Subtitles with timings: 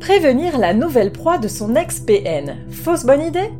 [0.00, 2.56] Prévenir la nouvelle proie de son ex-PN.
[2.70, 3.50] Fausse bonne idée?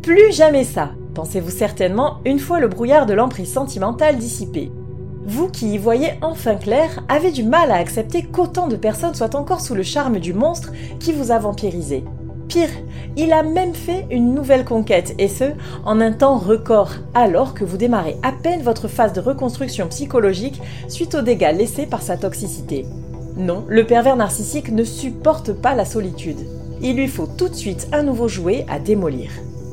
[0.00, 4.70] Plus jamais ça, pensez-vous certainement une fois le brouillard de l'emprise sentimentale dissipé.
[5.26, 9.34] Vous qui y voyez enfin clair, avez du mal à accepter qu'autant de personnes soient
[9.34, 10.70] encore sous le charme du monstre
[11.00, 12.04] qui vous a vampirisé.
[12.46, 12.70] Pire,
[13.16, 15.52] il a même fait une nouvelle conquête, et ce,
[15.84, 20.62] en un temps record, alors que vous démarrez à peine votre phase de reconstruction psychologique
[20.88, 22.86] suite aux dégâts laissés par sa toxicité.
[23.36, 26.38] Non, le pervers narcissique ne supporte pas la solitude.
[26.82, 29.30] Il lui faut tout de suite un nouveau jouet à démolir.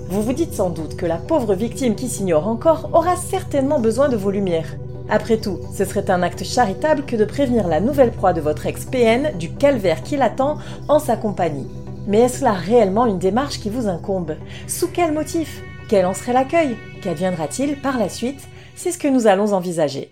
[0.10, 4.10] Vous vous dites sans doute que la pauvre victime qui s'ignore encore aura certainement besoin
[4.10, 4.78] de vos lumières.
[5.10, 8.66] Après tout, ce serait un acte charitable que de prévenir la nouvelle proie de votre
[8.66, 11.68] ex-PN du calvaire qui l'attend en sa compagnie.
[12.08, 14.36] Mais est-ce là réellement une démarche qui vous incombe?
[14.68, 15.62] Sous quel motif?
[15.90, 16.76] Quel en serait l'accueil?
[17.02, 18.48] Qu'adviendra-t-il par la suite?
[18.76, 20.12] C'est ce que nous allons envisager.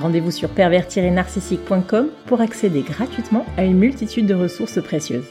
[0.00, 5.28] Rendez-vous sur pervers-narcissique.com pour accéder gratuitement à une multitude de ressources précieuses.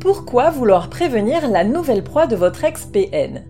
[0.00, 3.44] Pourquoi vouloir prévenir la nouvelle proie de votre ex-PN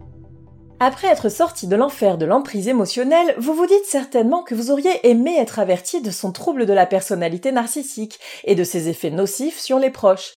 [0.79, 5.09] après être sorti de l'enfer de l'emprise émotionnelle, vous vous dites certainement que vous auriez
[5.09, 9.59] aimé être averti de son trouble de la personnalité narcissique et de ses effets nocifs
[9.59, 10.35] sur les proches.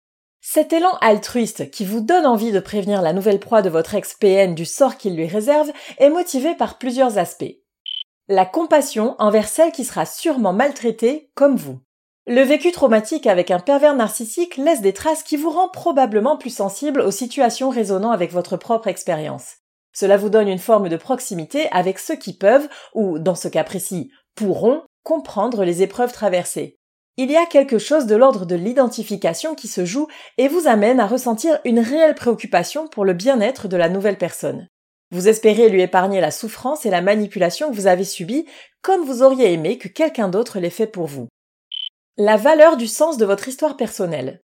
[0.49, 4.55] Cet élan altruiste qui vous donne envie de prévenir la nouvelle proie de votre ex-PN
[4.55, 7.57] du sort qu'il lui réserve est motivé par plusieurs aspects.
[8.29, 11.81] La compassion envers celle qui sera sûrement maltraitée comme vous.
[12.27, 16.55] Le vécu traumatique avec un pervers narcissique laisse des traces qui vous rend probablement plus
[16.55, 19.55] sensible aux situations résonnant avec votre propre expérience.
[19.91, 23.65] Cela vous donne une forme de proximité avec ceux qui peuvent, ou dans ce cas
[23.65, 26.77] précis, pourront, comprendre les épreuves traversées.
[27.19, 30.07] Il y a quelque chose de l'ordre de l'identification qui se joue
[30.37, 34.67] et vous amène à ressentir une réelle préoccupation pour le bien-être de la nouvelle personne.
[35.09, 38.45] Vous espérez lui épargner la souffrance et la manipulation que vous avez subies
[38.83, 41.27] comme vous auriez aimé que quelqu'un d'autre l'ait fait pour vous.
[42.17, 44.39] La valeur du sens de votre histoire personnelle.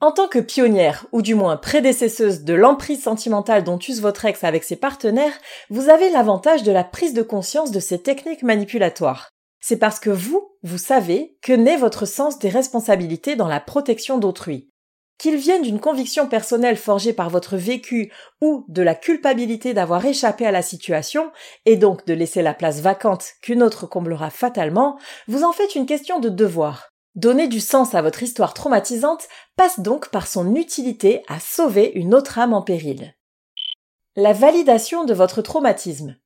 [0.00, 4.44] En tant que pionnière, ou du moins prédécesseuse de l'emprise sentimentale dont use votre ex
[4.44, 5.36] avec ses partenaires,
[5.68, 9.28] vous avez l'avantage de la prise de conscience de ces techniques manipulatoires.
[9.60, 14.18] C'est parce que vous, vous savez que naît votre sens des responsabilités dans la protection
[14.18, 14.70] d'autrui.
[15.18, 20.46] Qu'il vienne d'une conviction personnelle forgée par votre vécu ou de la culpabilité d'avoir échappé
[20.46, 21.32] à la situation
[21.66, 24.96] et donc de laisser la place vacante qu'une autre comblera fatalement,
[25.26, 26.92] vous en faites une question de devoir.
[27.16, 29.26] Donner du sens à votre histoire traumatisante
[29.56, 33.16] passe donc par son utilité à sauver une autre âme en péril.
[34.14, 36.16] La validation de votre traumatisme.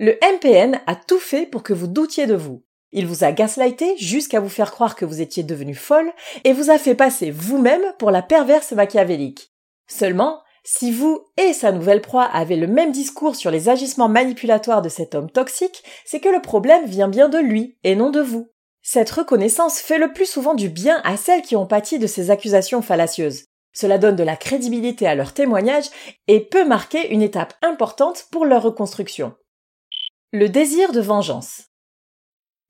[0.00, 2.62] Le MPN a tout fait pour que vous doutiez de vous.
[2.92, 6.12] Il vous a gaslighté jusqu'à vous faire croire que vous étiez devenu folle
[6.44, 9.52] et vous a fait passer vous-même pour la perverse machiavélique.
[9.88, 14.82] Seulement, si vous et sa nouvelle proie avez le même discours sur les agissements manipulatoires
[14.82, 18.20] de cet homme toxique, c'est que le problème vient bien de lui et non de
[18.20, 18.48] vous.
[18.82, 22.30] Cette reconnaissance fait le plus souvent du bien à celles qui ont pâti de ces
[22.30, 23.46] accusations fallacieuses.
[23.72, 25.90] Cela donne de la crédibilité à leur témoignage
[26.28, 29.34] et peut marquer une étape importante pour leur reconstruction.
[30.30, 31.68] Le désir de vengeance.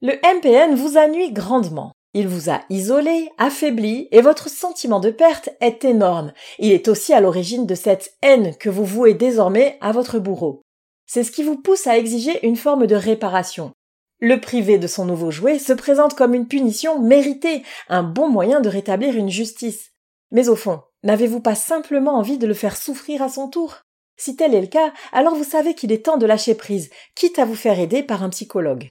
[0.01, 1.91] Le MPN vous a nuit grandement.
[2.15, 6.33] Il vous a isolé, affaibli, et votre sentiment de perte est énorme.
[6.61, 10.63] Il est aussi à l'origine de cette haine que vous vouez désormais à votre bourreau.
[11.07, 13.73] C'est ce qui vous pousse à exiger une forme de réparation.
[14.21, 18.61] Le privé de son nouveau jouet se présente comme une punition méritée, un bon moyen
[18.61, 19.91] de rétablir une justice.
[20.31, 23.81] Mais au fond, n'avez-vous pas simplement envie de le faire souffrir à son tour?
[24.19, 27.39] Si tel est le cas, alors vous savez qu'il est temps de lâcher prise, quitte
[27.39, 28.91] à vous faire aider par un psychologue.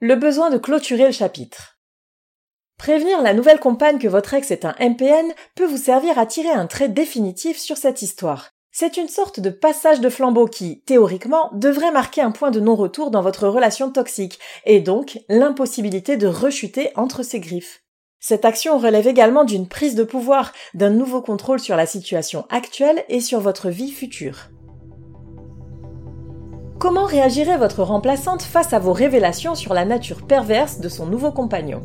[0.00, 1.78] Le besoin de clôturer le chapitre.
[2.76, 6.50] Prévenir la nouvelle compagne que votre ex est un MPN peut vous servir à tirer
[6.50, 8.50] un trait définitif sur cette histoire.
[8.72, 13.10] C'est une sorte de passage de flambeau qui, théoriquement, devrait marquer un point de non-retour
[13.10, 17.85] dans votre relation toxique, et donc l'impossibilité de rechuter entre ses griffes.
[18.28, 23.04] Cette action relève également d'une prise de pouvoir, d'un nouveau contrôle sur la situation actuelle
[23.08, 24.48] et sur votre vie future.
[26.80, 31.30] Comment réagirait votre remplaçante face à vos révélations sur la nature perverse de son nouveau
[31.30, 31.84] compagnon?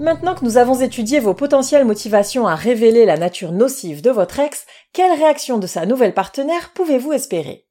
[0.00, 4.40] Maintenant que nous avons étudié vos potentielles motivations à révéler la nature nocive de votre
[4.40, 4.64] ex,
[4.94, 7.66] quelle réaction de sa nouvelle partenaire pouvez-vous espérer?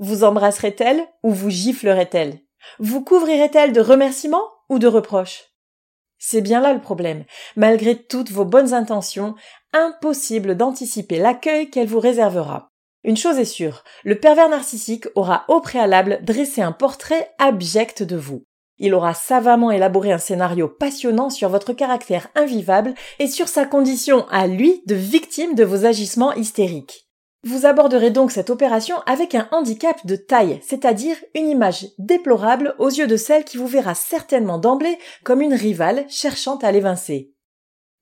[0.00, 2.40] Vous embrasserait-elle ou vous giflerait-elle?
[2.80, 5.55] Vous couvrirait-elle de remerciements ou de reproches?
[6.18, 7.24] C'est bien là le problème.
[7.56, 9.34] Malgré toutes vos bonnes intentions,
[9.72, 12.68] impossible d'anticiper l'accueil qu'elle vous réservera.
[13.04, 18.16] Une chose est sûre, le pervers narcissique aura au préalable dressé un portrait abject de
[18.16, 18.42] vous.
[18.78, 24.26] Il aura savamment élaboré un scénario passionnant sur votre caractère invivable et sur sa condition
[24.28, 27.05] à lui de victime de vos agissements hystériques.
[27.44, 32.88] Vous aborderez donc cette opération avec un handicap de taille, c'est-à-dire une image déplorable aux
[32.88, 37.32] yeux de celle qui vous verra certainement d'emblée comme une rivale cherchant à l'évincer.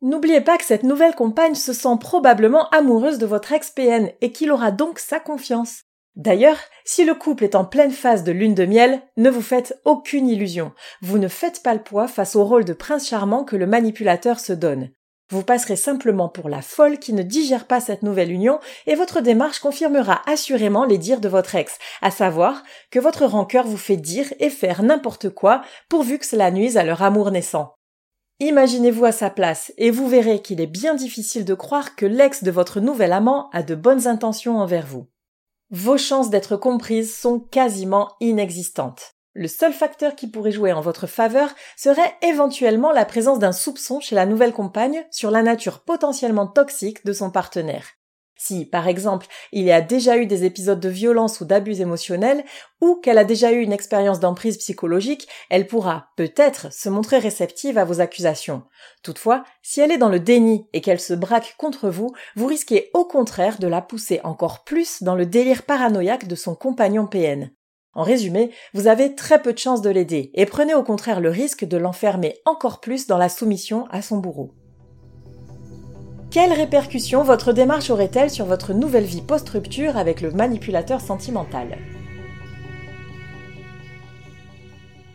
[0.00, 4.50] N'oubliez pas que cette nouvelle compagne se sent probablement amoureuse de votre ex-PN et qu'il
[4.50, 5.84] aura donc sa confiance.
[6.16, 9.80] D'ailleurs, si le couple est en pleine phase de lune de miel, ne vous faites
[9.84, 10.72] aucune illusion.
[11.02, 14.38] Vous ne faites pas le poids face au rôle de prince charmant que le manipulateur
[14.38, 14.90] se donne.
[15.30, 19.20] Vous passerez simplement pour la folle qui ne digère pas cette nouvelle union et votre
[19.20, 23.96] démarche confirmera assurément les dires de votre ex, à savoir que votre rancœur vous fait
[23.96, 27.74] dire et faire n'importe quoi pourvu que cela nuise à leur amour naissant.
[28.40, 32.44] Imaginez-vous à sa place et vous verrez qu'il est bien difficile de croire que l'ex
[32.44, 35.08] de votre nouvel amant a de bonnes intentions envers vous.
[35.70, 39.13] Vos chances d'être comprises sont quasiment inexistantes.
[39.36, 43.98] Le seul facteur qui pourrait jouer en votre faveur serait éventuellement la présence d'un soupçon
[43.98, 47.84] chez la nouvelle compagne sur la nature potentiellement toxique de son partenaire.
[48.36, 52.44] Si, par exemple, il y a déjà eu des épisodes de violence ou d'abus émotionnels,
[52.80, 57.78] ou qu'elle a déjà eu une expérience d'emprise psychologique, elle pourra, peut-être, se montrer réceptive
[57.78, 58.62] à vos accusations.
[59.02, 62.90] Toutefois, si elle est dans le déni et qu'elle se braque contre vous, vous risquez
[62.92, 67.50] au contraire de la pousser encore plus dans le délire paranoïaque de son compagnon PN.
[67.94, 71.30] En résumé, vous avez très peu de chances de l'aider, et prenez au contraire le
[71.30, 74.52] risque de l'enfermer encore plus dans la soumission à son bourreau.
[76.30, 81.78] Quelles répercussions votre démarche aurait-elle sur votre nouvelle vie post-rupture avec le manipulateur sentimental?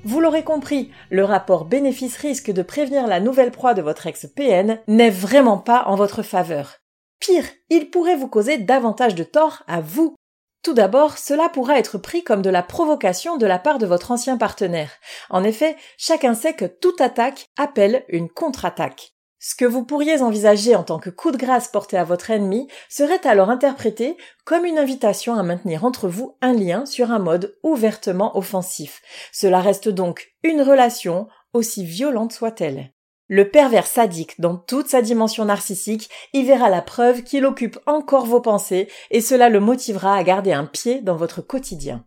[0.06, 5.10] Vous l'aurez compris, le rapport bénéfice-risque de prévenir la nouvelle proie de votre ex-PN n'est
[5.10, 6.78] vraiment pas en votre faveur.
[7.20, 10.16] Pire, il pourrait vous causer davantage de tort à vous.
[10.62, 14.12] Tout d'abord, cela pourra être pris comme de la provocation de la part de votre
[14.12, 14.92] ancien partenaire.
[15.30, 19.14] En effet, chacun sait que toute attaque appelle une contre-attaque.
[19.42, 22.68] Ce que vous pourriez envisager en tant que coup de grâce porté à votre ennemi
[22.90, 27.58] serait alors interprété comme une invitation à maintenir entre vous un lien sur un mode
[27.64, 29.02] ouvertement offensif.
[29.32, 32.92] Cela reste donc une relation, aussi violente soit-elle.
[33.30, 38.26] Le pervers sadique, dans toute sa dimension narcissique, y verra la preuve qu'il occupe encore
[38.26, 42.04] vos pensées et cela le motivera à garder un pied dans votre quotidien.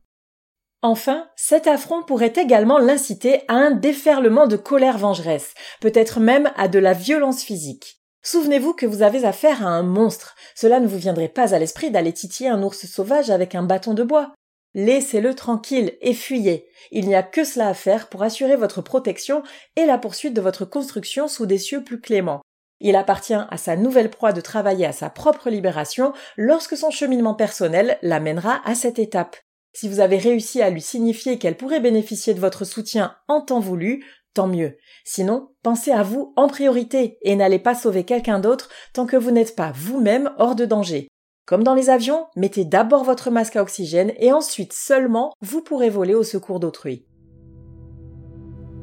[0.83, 6.67] Enfin, cet affront pourrait également l'inciter à un déferlement de colère vengeresse, peut-être même à
[6.67, 8.03] de la violence physique.
[8.25, 10.35] Souvenez-vous que vous avez affaire à un monstre.
[10.57, 13.95] Cela ne vous viendrait pas à l'esprit d'aller titiller un ours sauvage avec un bâton
[13.95, 14.33] de bois.
[14.75, 16.67] Laissez-le tranquille et fuyez.
[16.91, 19.43] Il n'y a que cela à faire pour assurer votre protection
[19.77, 22.41] et la poursuite de votre construction sous des cieux plus cléments.
[22.81, 27.35] Il appartient à sa nouvelle proie de travailler à sa propre libération lorsque son cheminement
[27.35, 29.37] personnel l'amènera à cette étape.
[29.75, 33.61] Si vous avez réussi à lui signifier qu'elle pourrait bénéficier de votre soutien en temps
[33.61, 34.05] voulu,
[34.35, 34.77] tant mieux.
[35.05, 39.31] Sinon, pensez à vous en priorité et n'allez pas sauver quelqu'un d'autre tant que vous
[39.31, 41.08] n'êtes pas vous-même hors de danger.
[41.44, 45.91] Comme dans les avions, mettez d'abord votre masque à oxygène et ensuite seulement vous pourrez
[45.91, 47.05] voler au secours d'autrui.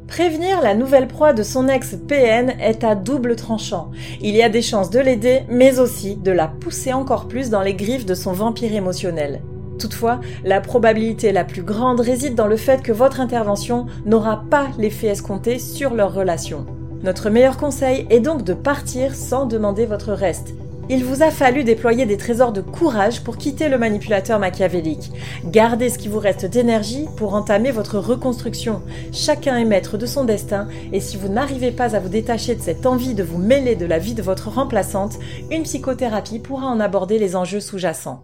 [0.10, 3.92] Prévenir la nouvelle proie de son ex PN est à double tranchant.
[4.22, 7.62] Il y a des chances de l'aider, mais aussi de la pousser encore plus dans
[7.62, 9.42] les griffes de son vampire émotionnel.
[9.80, 14.68] Toutefois, la probabilité la plus grande réside dans le fait que votre intervention n'aura pas
[14.78, 16.66] l'effet escompté sur leur relation.
[17.04, 20.56] Notre meilleur conseil est donc de partir sans demander votre reste.
[20.92, 25.12] Il vous a fallu déployer des trésors de courage pour quitter le manipulateur machiavélique.
[25.46, 28.82] Gardez ce qui vous reste d'énergie pour entamer votre reconstruction.
[29.12, 32.62] Chacun est maître de son destin et si vous n'arrivez pas à vous détacher de
[32.62, 35.20] cette envie de vous mêler de la vie de votre remplaçante,
[35.52, 38.24] une psychothérapie pourra en aborder les enjeux sous-jacents.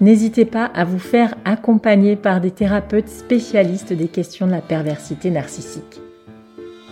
[0.00, 5.30] N'hésitez pas à vous faire accompagner par des thérapeutes spécialistes des questions de la perversité
[5.30, 6.00] narcissique.